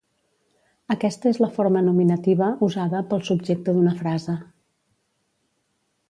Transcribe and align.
Aquesta 0.93 1.27
és 1.33 1.39
la 1.41 1.49
forma 1.57 1.83
nominativa, 1.89 2.47
usada 2.67 3.01
pel 3.11 3.21
subjecte 3.27 3.75
d'una 3.75 3.93
frase. 4.03 4.39